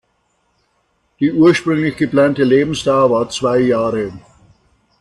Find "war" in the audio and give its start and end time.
3.11-3.29